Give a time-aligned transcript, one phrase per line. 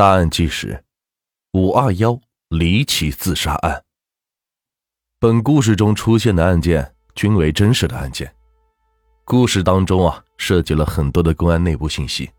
[0.00, 0.82] 大案纪实：
[1.52, 2.18] 五二幺
[2.48, 3.84] 离奇自杀案。
[5.18, 8.34] 本故事中出现的案件均为真实的案件。
[9.26, 12.30] 故事当中啊，涉及了很多的公安内部信息，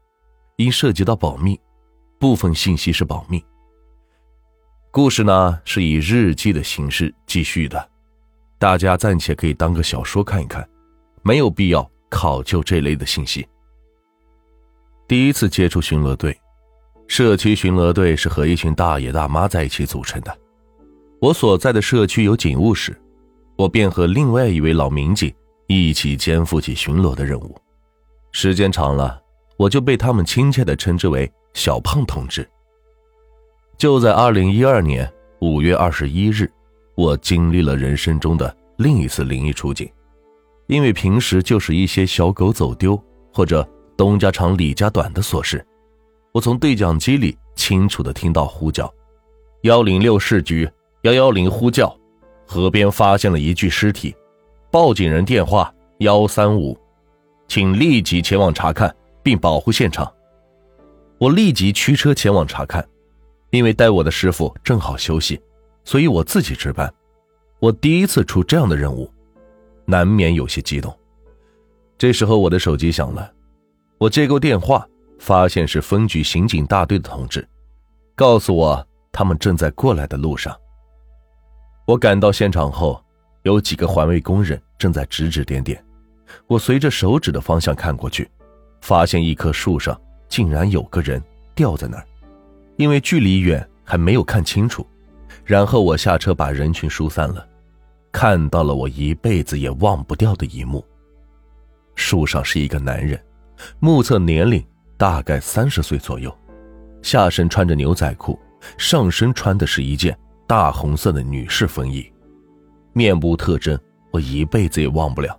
[0.56, 1.62] 因涉及到保密，
[2.20, 3.46] 部分信息是保密。
[4.90, 7.92] 故事呢是以日记的形式继续的，
[8.58, 10.68] 大家暂且可以当个小说看一看，
[11.22, 13.48] 没有必要考究这类的信息。
[15.08, 16.36] 第一次接触巡逻队，
[17.12, 20.34] 社区巡逻队是和一群大爷大妈在一起组成的。
[21.20, 22.98] 我所在的社区有警务室，
[23.58, 25.30] 我便和另外一位老民警
[25.68, 27.54] 一起肩负起巡逻的任务。
[28.32, 29.22] 时间长了，
[29.58, 32.50] 我就被他们亲切地称之为“小胖同志”。
[33.78, 36.50] 就在二零一二年五月二十一日，
[36.96, 39.86] 我经历了人生中的另一次灵异出警。
[40.68, 42.98] 因为平时就是一些小狗走丢
[43.34, 43.68] 或者
[43.98, 45.62] 东家长李家短的琐事，
[46.32, 48.92] 我从对讲机里清楚的听到呼叫
[49.64, 50.70] ：“幺零六市局
[51.02, 51.96] 幺幺零呼叫，
[52.46, 54.16] 河边发现了一具尸体，
[54.72, 56.78] 报警人电话幺三五，
[57.48, 60.12] 请立即前往查看并保护现场。”
[61.20, 62.88] 我立即驱车前往查看。
[63.52, 65.38] 因为带我的师傅正好休息，
[65.84, 66.90] 所以我自己值班。
[67.60, 69.12] 我第一次出这样的任务，
[69.84, 70.98] 难免有些激动。
[71.98, 73.30] 这时候我的手机响了，
[73.98, 74.88] 我接过电话，
[75.22, 77.48] 发现是分局刑警大队的同志，
[78.16, 80.52] 告诉我他们正在过来的路上。
[81.86, 83.00] 我赶到现场后，
[83.44, 85.82] 有几个环卫工人正在指指点点。
[86.48, 88.28] 我随着手指的方向看过去，
[88.82, 89.96] 发现一棵树上
[90.28, 91.22] 竟然有个人
[91.54, 92.08] 吊在那儿。
[92.78, 94.84] 因为距离远，还没有看清楚。
[95.46, 97.48] 然后我下车把人群疏散了，
[98.12, 100.84] 看到了我一辈子也忘不掉的一幕。
[101.94, 103.24] 树上是一个男人，
[103.78, 104.66] 目测年龄
[105.02, 106.32] 大概三十岁左右，
[107.02, 108.40] 下身穿着牛仔裤，
[108.78, 110.16] 上身穿的是一件
[110.48, 112.06] 大红色的女士风衣。
[112.94, 113.76] 面部特征
[114.12, 115.36] 我一辈子也忘不了，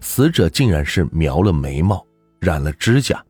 [0.00, 2.02] 死者竟然是描了眉毛，
[2.40, 3.22] 染了指甲，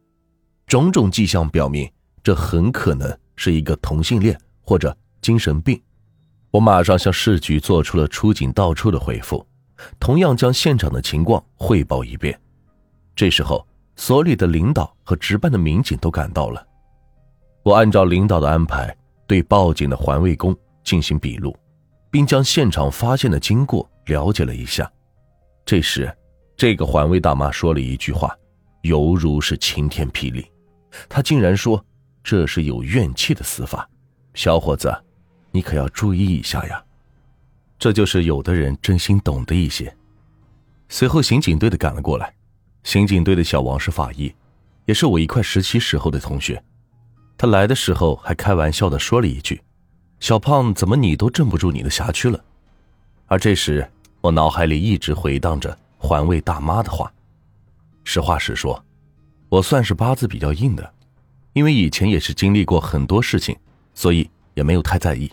[0.69, 1.91] 种种迹象表明
[2.23, 3.13] 这很可能。
[3.35, 5.83] 是一个同性恋或者精神病，
[6.53, 9.45] 我马上向市局做出了出警到处的回复，
[9.99, 12.41] 同样将现场的情况汇报一遍。
[13.17, 16.67] 这时候，所里的领导和值班的民警都赶到了。
[17.63, 18.95] 我按照领导的安排，
[19.27, 21.57] 对报警的环卫工进行笔录，
[22.11, 24.91] 并将现场发现的经过了解了一下。
[25.65, 26.15] 这时，
[26.57, 28.37] 这个环卫大妈说了一句话，
[28.83, 30.45] 犹如是晴天霹雳，
[31.09, 31.83] 她竟然说。
[32.27, 33.87] 这是有怨气的死法，
[34.33, 34.91] 小伙子，
[35.51, 36.83] 你可要注意一下呀。
[37.79, 39.95] 这就是有的人真心懂得一些。
[40.89, 42.35] 随后，刑警队的赶了过来。
[42.85, 44.33] 刑警队的小王是法医，
[44.85, 46.63] 也是我一块实习时候的同学。
[47.37, 49.61] 他来的时候还开玩笑的说了一句
[50.21, 52.45] ：“小胖，怎么你都镇不住你的辖区了？”
[53.27, 53.91] 而这时，
[54.21, 57.13] 我脑海里一直回荡着环卫大妈的话。
[58.05, 58.85] 实话实说，
[59.49, 60.95] 我算是八字比较硬的。
[61.55, 63.57] 因为以前也是经历过很多事情，
[63.95, 65.31] 所以也没有太在意。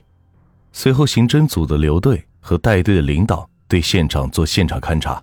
[0.71, 5.21] 随后，刑侦组的刘队和带队的领导对现场做现场勘查，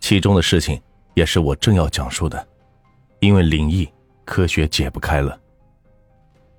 [0.00, 0.80] 其中的事情
[1.14, 2.46] 也是我正要讲述的。
[3.20, 3.88] 因为灵异，
[4.24, 5.38] 科学解不开了。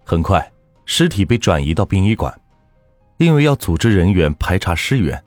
[0.03, 0.51] 很快，
[0.85, 2.33] 尸体被转移到殡仪馆，
[3.17, 5.21] 因为要组织人员排查尸源，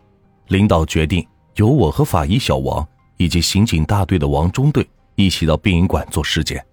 [0.49, 1.27] 领导决定
[1.57, 2.87] 由我和法医小王
[3.17, 6.65] 以及刑警大队的王中队一起到殡仪馆做尸检，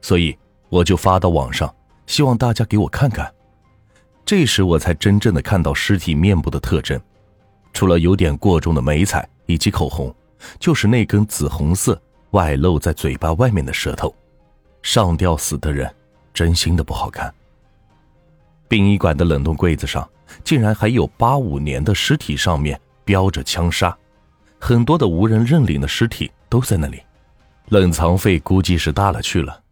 [0.00, 0.36] 所以。
[0.72, 1.70] 我就发到网上，
[2.06, 3.30] 希望大家给我看看。
[4.24, 6.98] 这时我才真正的看到尸体面部的特征，
[7.74, 10.10] 除了有点过重的眉彩以及口红，
[10.58, 14.14] 就是那根紫红色外露在嘴巴外面的舌头。
[14.82, 15.92] 上吊死的人，
[16.34, 17.32] 真心的不好看。
[18.68, 20.08] 殡仪馆的冷冻柜子上
[20.42, 23.96] 竟然还有八五年的尸体，上面标着枪杀，
[24.58, 27.02] 很多的无人认领的尸体都在那里，
[27.68, 29.62] 冷藏费估计是大了去了。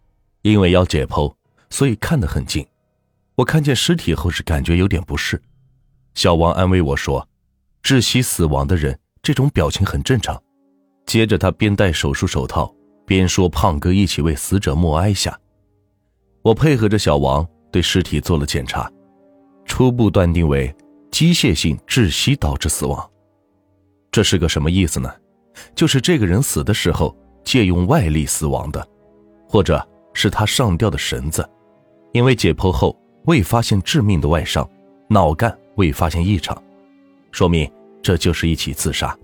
[0.42, 1.34] 因为要解剖，
[1.70, 2.66] 所以看得很近。
[3.34, 5.42] 我看见尸体后是感觉有点不适。
[6.14, 7.26] 小王安慰我说
[7.82, 10.42] ：“窒息死亡的人这种表情很正常。”
[11.10, 12.72] 接着他边戴手术手套
[13.04, 15.36] 边说：“胖哥一起为死者默哀下。”
[16.40, 18.88] 我配合着小王对尸体做了检查，
[19.64, 20.72] 初步断定为
[21.10, 23.10] 机械性窒息导致死亡。
[24.12, 25.12] 这是个什么意思呢？
[25.74, 27.12] 就是这个人死的时候
[27.42, 28.86] 借用外力死亡的，
[29.48, 29.84] 或者。
[30.12, 31.48] 是他上吊的绳子，
[32.12, 34.68] 因为解剖后未发现致命的外伤，
[35.08, 36.60] 脑干未发现异常，
[37.30, 37.70] 说明
[38.02, 39.16] 这就是一起自杀。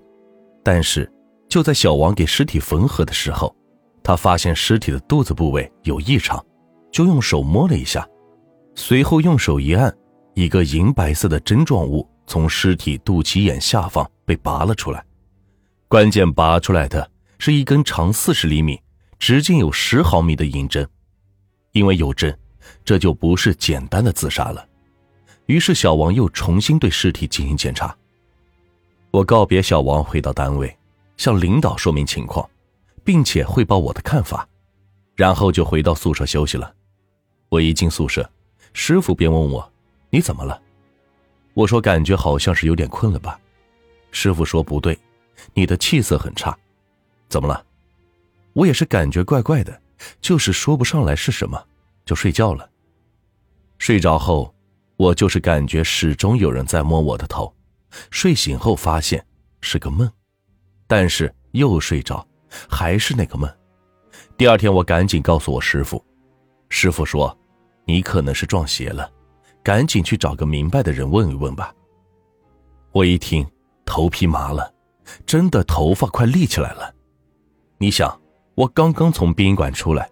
[0.62, 1.12] 但是
[1.56, 3.56] 就在小王给尸体缝合的时候，
[4.03, 6.44] 他发现尸体的肚子部位有异常，
[6.93, 8.06] 就用手摸了一下，
[8.75, 9.91] 随后用手一按，
[10.35, 15.03] 一个银白色的针状物从尸体肚脐眼下方被拔了出来。
[15.88, 18.79] 关键拔出来的是一根长四十厘米、
[19.19, 20.87] 直径有十毫米的银针，
[21.73, 22.38] 因为有针，
[22.85, 24.62] 这就不是简单的自杀了。
[25.47, 27.97] 于是小王又重新对尸体进行检查。
[29.11, 30.70] 我告别小王，回到单位，
[31.17, 32.49] 向领导说明情况，
[33.05, 34.49] 并且汇报我的看法，
[35.15, 36.75] 然后就回到宿舍休息了。
[37.49, 38.29] 我一进宿舍。
[38.79, 39.73] 师傅便问我
[40.11, 40.61] ：“你怎么了？”
[41.55, 43.41] 我说：“感觉好像是有点困了吧。”
[44.13, 44.99] 师傅说：“不对，
[45.55, 46.55] 你的气色很差，
[47.27, 47.65] 怎么了？”
[48.53, 49.81] 我也是感觉怪怪的，
[50.21, 51.65] 就是说不上来是什么，
[52.05, 52.69] 就睡觉了。
[53.79, 54.55] 睡着后，
[54.99, 57.51] 我就是感觉始终有人在摸我的头。
[58.11, 59.25] 睡醒后发现
[59.62, 60.11] 是个梦，
[60.87, 62.27] 但是又睡着，
[62.69, 63.50] 还是那个梦。
[64.37, 66.05] 第二天我赶紧告诉我师傅，
[66.69, 67.37] 师傅说。
[67.88, 69.09] 你可能是撞邪了，
[69.62, 71.73] 赶紧去找个明白的人问一问吧。
[72.91, 73.47] 我一听，
[73.85, 74.75] 头皮麻了，
[75.25, 76.93] 真的头发快立起来了。
[77.79, 78.21] 你想，
[78.56, 80.11] 我刚刚从殡仪馆出来，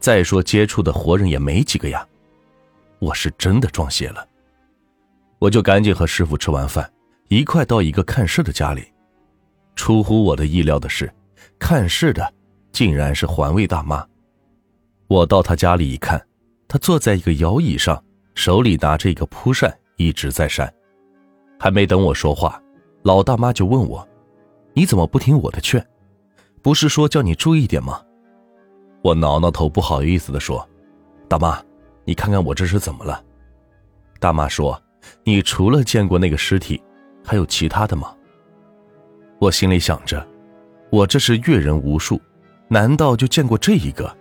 [0.00, 2.04] 再说接触的活人也没几个呀，
[2.98, 4.26] 我是真的撞邪了。
[5.38, 6.92] 我就赶紧和师傅吃完饭，
[7.28, 8.91] 一块到一个看事的家里。
[9.82, 11.12] 出乎我的意料的是，
[11.58, 12.32] 看事的
[12.70, 14.06] 竟然是环卫大妈。
[15.08, 16.24] 我到她家里一看。
[16.68, 18.00] 她坐在一个摇椅上，
[18.36, 20.72] 手里拿着一个蒲扇，一直在扇。
[21.58, 22.62] 还没等我说话，
[23.02, 24.08] 老大妈就问我
[24.72, 25.84] ：“你怎么不听我的劝？
[26.62, 28.00] 不是说叫你注意点吗？”
[29.02, 30.64] 我挠挠头，不好意思的说
[31.26, 31.60] ：“大妈，
[32.04, 33.20] 你看看我这是怎么了？”
[34.20, 34.80] 大妈说
[35.26, 36.80] ：“你除了见过那个尸体，
[37.24, 38.14] 还有其他的吗？”
[39.42, 40.24] 我心里想着，
[40.88, 42.22] 我这是阅人无数，
[42.68, 44.16] 难道就见过这一个？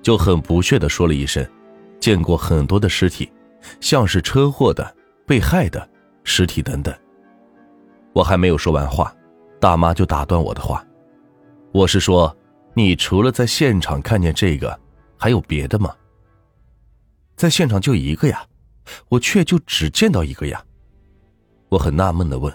[0.00, 1.44] 就很不屑的说了一声。
[1.98, 3.28] 见过很多的尸体，
[3.80, 4.94] 像是车祸的、
[5.26, 5.88] 被害的
[6.22, 6.94] 尸体等等。
[8.12, 9.12] 我还没有说完话，
[9.58, 10.86] 大妈就打断我的话
[11.74, 12.36] ：“我是说，
[12.74, 14.78] 你除了在现场看见这个，
[15.18, 15.92] 还有别的吗？”
[17.34, 18.46] 在现场就一个呀，
[19.08, 20.64] 我却就只见到一个呀。
[21.70, 22.54] 我很纳闷的问：“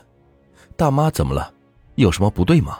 [0.77, 1.53] 大妈怎么了？
[2.01, 2.79] 有什么不对吗？”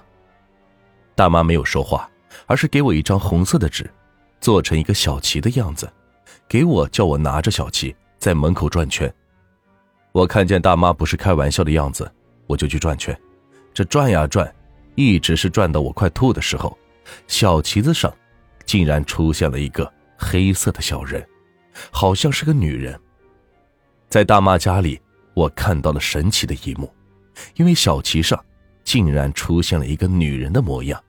[1.15, 2.09] 大妈没有说话，
[2.45, 3.89] 而是给我一张红色的纸，
[4.39, 5.91] 做成一个小旗的样子。
[6.47, 9.13] 给我叫我拿着小旗在门口转圈，
[10.11, 12.11] 我看见大妈不是开玩笑的样子，
[12.47, 13.15] 我就去转圈。
[13.73, 14.51] 这转呀转，
[14.95, 16.75] 一直是转到我快吐的时候，
[17.27, 18.11] 小旗子上
[18.65, 21.23] 竟然出现了一个黑色的小人，
[21.91, 22.99] 好像是个女人。
[24.09, 24.99] 在大妈家里，
[25.35, 26.91] 我看到了神奇的一幕，
[27.55, 28.43] 因为小旗上
[28.89, 30.99] 竟然出现了一个女人的模样，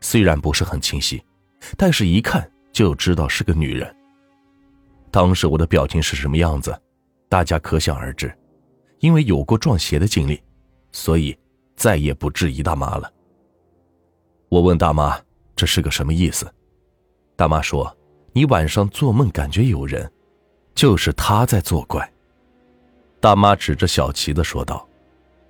[0.00, 1.20] 虽然不是很清晰，
[1.76, 3.92] 但是一看就知道是个女人。
[5.10, 6.80] 当时我的表情是什么样子，
[7.28, 8.32] 大家可想而知。
[9.00, 10.40] 因为有过撞邪的经历，
[10.92, 11.36] 所以
[11.74, 13.12] 再也不质疑大妈了。
[14.48, 15.20] 我问大妈
[15.56, 16.48] 这是个什么意思，
[17.34, 17.92] 大妈说
[18.32, 20.08] ：“你晚上做梦感觉有人，
[20.76, 22.08] 就是他在作怪。”
[23.18, 24.88] 大妈指着小旗子说道：“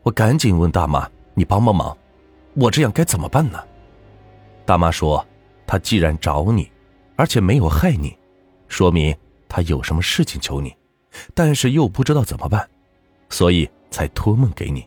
[0.02, 1.06] 我赶紧问大妈，
[1.36, 1.96] 你帮帮忙，
[2.54, 3.62] 我这样该怎么办呢？”
[4.66, 5.24] 大妈说
[5.64, 6.68] ：“他既然找你，
[7.14, 8.18] 而且没有害你，
[8.66, 9.16] 说明……”
[9.48, 10.76] 他有什么事情求你，
[11.32, 12.68] 但是又不知道怎么办，
[13.30, 14.84] 所以才托梦给你。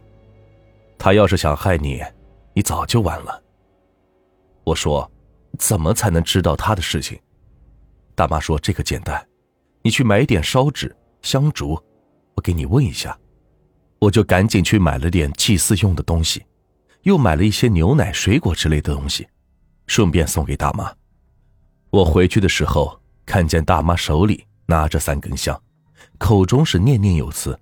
[0.97, 2.03] 他要是想害你，
[2.53, 3.41] 你早就完了。
[4.65, 5.09] 我说，
[5.57, 7.17] 怎么才能知道他的事情？
[8.15, 9.25] 大妈说这个简单，
[9.81, 11.81] 你去买点烧纸、香烛，
[12.35, 13.17] 我给你问一下。
[13.99, 16.43] 我就赶紧去买了点祭祀用的东西，
[17.03, 19.27] 又买了一些牛奶、水果之类的东西，
[19.87, 20.91] 顺便送给大妈。
[21.89, 24.45] 我回去的时候，看见大妈手里。
[24.69, 25.59] 拿着三根香，
[26.19, 27.59] 口中是念念有词，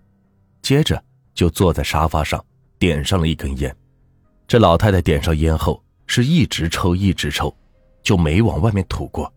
[0.62, 1.02] 接着
[1.34, 2.46] 就坐在沙发上
[2.78, 3.74] 点上了一根烟。
[4.46, 7.56] 这老太太点上烟后是一直抽一直抽，
[8.04, 9.34] 就没往外面吐过，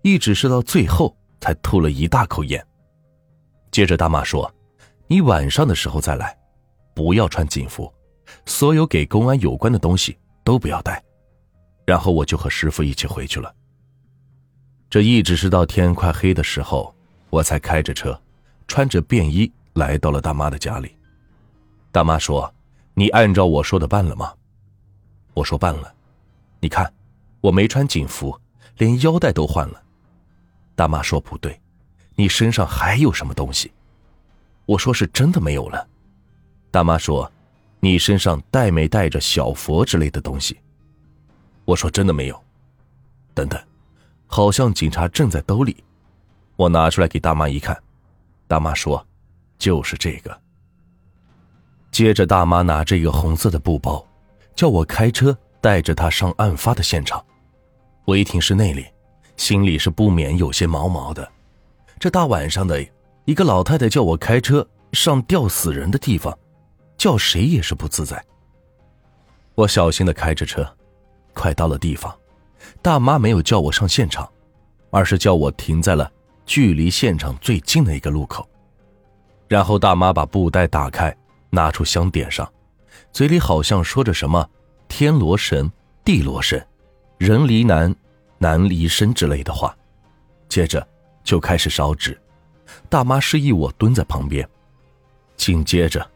[0.00, 2.66] 一直是到最后才吐了一大口烟。
[3.70, 4.50] 接着大妈说
[5.12, 6.34] ：“你晚上的时候再来，
[6.94, 7.92] 不要穿警服，
[8.46, 11.04] 所有给公安有关的东西都不要带。”
[11.84, 13.54] 然后我就和师傅一起回去了。
[14.88, 16.94] 这一直是到天快黑的时候。
[17.28, 18.18] 我才开着车，
[18.66, 20.96] 穿着便衣来到了大妈的家里。
[21.90, 22.50] 大妈说
[22.92, 24.32] ：“你按照我说的办了吗？”
[25.32, 25.94] 我说：“办了。”
[26.60, 26.90] 你看，
[27.40, 28.38] 我没穿警服，
[28.76, 29.82] 连腰带都换了。
[30.74, 31.58] 大妈说：“不对，
[32.14, 33.70] 你身上还有什么东西？”
[34.72, 35.86] 我说：“是真的没有了。”
[36.72, 37.30] 大妈说
[37.80, 40.58] ：“你身上带没带着小佛之类的东西？”
[41.66, 42.44] 我说：“真的没有。”
[43.34, 43.60] 等等，
[44.26, 45.76] 好像警察正在兜里。
[46.56, 47.76] 我拿出来给大妈一看，
[48.48, 49.06] 大妈说
[49.58, 50.40] ：“就是这个。”
[51.92, 54.02] 接着，大妈拿着一个红色的布包，
[54.56, 57.22] 叫我开车带着她上案发的现场。
[58.06, 58.86] 我一听是那里，
[59.36, 61.30] 心里是不免有些毛毛的。
[62.00, 62.82] 这大晚上的，
[63.24, 66.36] 一个老太太叫我开车上吊死人的地方，
[66.96, 68.22] 叫谁也是不自在。
[69.54, 70.66] 我小心的开着车，
[71.32, 72.14] 快到了地方，
[72.80, 74.28] 大妈没有叫我上现场，
[74.90, 76.10] 而是叫我停在了
[76.46, 78.48] 距离现场最近的一个路口。
[79.48, 81.14] 然后大妈把布袋打开。
[81.54, 82.50] 拿出香点上，
[83.12, 84.48] 嘴里好像说着什么
[84.88, 85.70] “天罗神，
[86.02, 86.66] 地罗神，
[87.18, 87.94] 人离难、
[88.38, 89.76] 难离身”之类的话，
[90.48, 90.88] 接着
[91.22, 92.18] 就开始烧纸。
[92.88, 94.48] 大妈示意我蹲在旁边，
[95.36, 96.08] 紧接着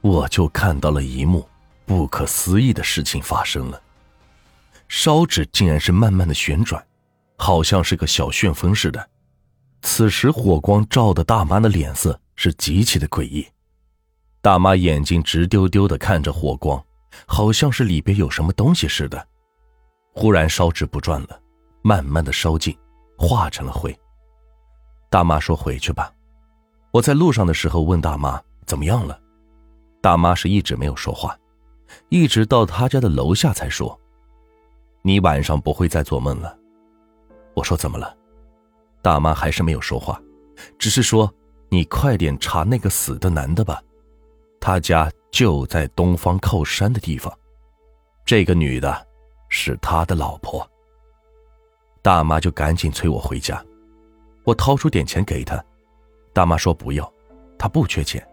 [0.00, 1.48] 我就看到了一幕
[1.86, 3.80] 不可思议的事情发生了：
[4.88, 6.84] 烧纸竟然是慢慢的旋转，
[7.36, 9.08] 好像是个小旋风似的。
[9.82, 13.46] 此时火光照的大妈的脸色是极其的诡异。
[14.40, 16.82] 大妈眼睛直丢丢的看着火光，
[17.26, 19.26] 好像是里边有什么东西似的。
[20.14, 21.40] 忽然烧纸不转了，
[21.82, 22.76] 慢慢的烧尽，
[23.16, 23.94] 化成了灰。
[25.14, 26.12] 大妈说：“回去吧。”
[26.90, 29.16] 我在路上的时候问大妈怎么样了，
[30.02, 31.38] 大妈是一直没有说话，
[32.08, 33.96] 一直到她家的楼下才说
[35.02, 36.58] ：“你晚上不会再做梦了。”
[37.54, 38.12] 我说：“怎么了？”
[39.02, 40.20] 大妈还是没有说话，
[40.80, 41.32] 只是说
[41.70, 43.80] ：“你快点查那个死的男的吧。”
[44.60, 47.32] 他家就在东方靠山的地方，
[48.24, 49.06] 这个女的，
[49.48, 50.68] 是他的老婆。
[52.02, 53.64] 大妈就赶紧催我回家，
[54.44, 55.62] 我掏出点钱给他，
[56.32, 57.10] 大妈说不要，
[57.58, 58.26] 她不缺钱，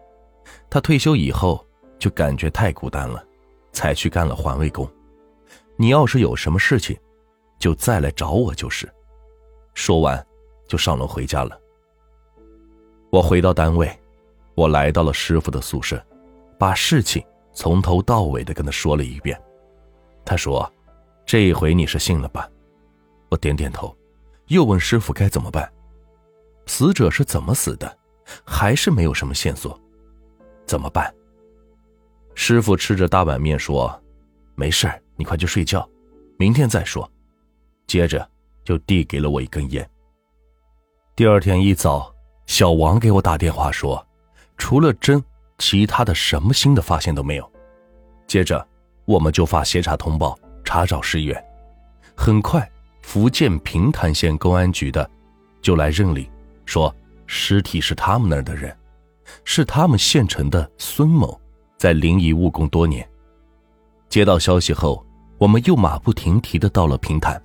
[0.69, 1.65] 她退休以后
[1.97, 3.25] 就感觉太孤单了，
[3.71, 4.89] 才去干了环卫工。
[5.77, 6.97] 你要是有什么事情，
[7.57, 8.91] 就再来找我就是。
[9.73, 10.23] 说完，
[10.67, 11.59] 就上楼回家了。
[13.09, 13.89] 我回到单位，
[14.53, 16.01] 我来到了师傅的宿舍。
[16.59, 19.41] 把事情从头到尾的跟他说了一遍，
[20.23, 20.71] 他说
[21.25, 22.47] ：“这一回你是信了吧？”
[23.29, 23.95] 我点点头，
[24.47, 25.67] 又问师傅该怎么办。
[26.65, 27.97] 死者是怎么死的？
[28.45, 29.79] 还是没有什么线索，
[30.65, 31.13] 怎么办？
[32.35, 34.01] 师傅吃着大碗面说
[34.55, 35.87] ：“没事你快去睡觉，
[36.37, 37.09] 明天再说。”
[37.87, 38.27] 接着
[38.63, 39.87] 就递给了我一根烟。
[41.15, 42.13] 第二天一早，
[42.45, 44.05] 小王给我打电话说
[44.57, 45.23] ：“除了针。”
[45.57, 47.51] 其他的什么新的发现都没有。
[48.25, 48.67] 接着，
[49.05, 51.39] 我们就发协查通报，查找尸源。
[52.17, 52.67] 很快，
[53.03, 55.07] 福建平潭县公安局的
[55.61, 56.27] 就来认领，
[56.65, 56.93] 说
[57.25, 58.75] 尸体是他们那儿的人，
[59.43, 61.39] 是他们县城的孙某，
[61.77, 63.07] 在临沂务工多年。
[64.09, 65.05] 接到消息后，
[65.37, 67.41] 我们又马不停蹄的到了平潭，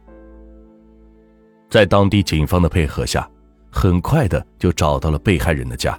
[1.70, 3.28] 在当地警方的配合下，
[3.70, 5.98] 很快的就找到了被害人的家，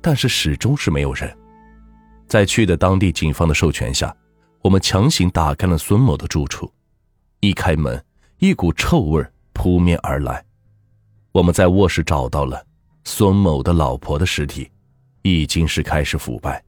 [0.00, 1.36] 但是始终是没有人。
[2.28, 4.14] 在去的当地警方的授权下，
[4.62, 6.72] 我们强行打开了孙某的住处。
[7.40, 8.02] 一开门，
[8.38, 10.45] 一股臭味扑面而来。
[11.36, 12.64] 我们在卧室找到了
[13.04, 14.70] 孙某的老婆的尸体，
[15.20, 16.64] 已经是开始腐败。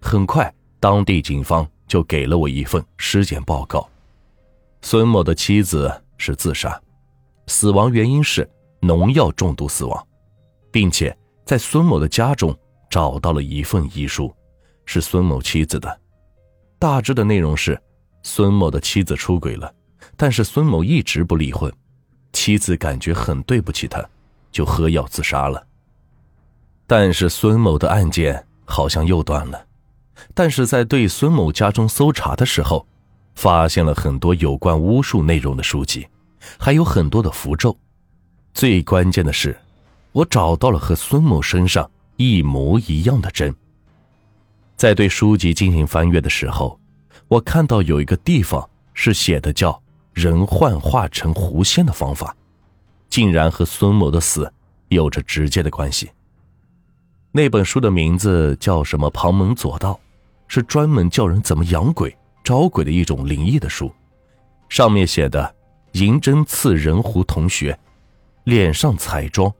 [0.00, 0.50] 很快，
[0.80, 3.86] 当地警方就给了我一份尸检报告：
[4.80, 6.80] 孙某的妻子是自杀，
[7.48, 8.48] 死亡原因是
[8.80, 10.08] 农药中毒死亡，
[10.72, 12.56] 并且在孙某的家中
[12.88, 14.34] 找到了一份遗书。
[14.86, 16.00] 是孙某妻子的，
[16.78, 17.78] 大致的内容是，
[18.22, 19.70] 孙某的妻子出轨了，
[20.16, 21.70] 但是孙某一直不离婚，
[22.32, 24.04] 妻子感觉很对不起他，
[24.50, 25.66] 就喝药自杀了。
[26.86, 29.66] 但是孙某的案件好像又断了，
[30.34, 32.86] 但是在对孙某家中搜查的时候，
[33.34, 36.08] 发现了很多有关巫术内容的书籍，
[36.58, 37.76] 还有很多的符咒，
[38.54, 39.56] 最关键的是，
[40.12, 43.54] 我找到了和孙某身上一模一样的针。
[44.76, 46.78] 在对书籍进行翻阅的时候，
[47.28, 49.82] 我看到有一个地方是写的叫
[50.18, 52.34] “人幻化成狐仙”的方法，
[53.08, 54.52] 竟然和孙某的死
[54.88, 56.10] 有着直接的关系。
[57.30, 59.08] 那本书的名字叫什么？
[59.10, 60.00] 旁门左道，
[60.48, 63.92] 是专门教人怎么养鬼、招鬼的一种灵异的书。
[64.68, 65.54] 上面写的
[65.92, 67.78] ：“银针刺人狐同学，
[68.42, 69.52] 脸上彩妆，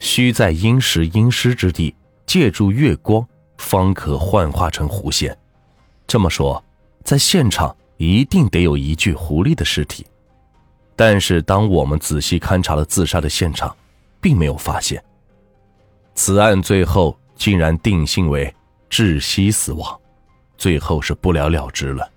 [0.00, 1.94] 需在阴时阴湿之地，
[2.26, 3.24] 借助月光。”
[3.58, 5.36] 方可幻化成狐仙，
[6.06, 6.64] 这么说，
[7.04, 10.06] 在现场一定得有一具狐狸的尸体。
[10.96, 13.76] 但是，当我们仔细勘察了自杀的现场，
[14.22, 15.02] 并没有发现。
[16.14, 18.52] 此案最后竟然定性为
[18.88, 20.00] 窒息死亡，
[20.56, 22.10] 最后是不了了之了。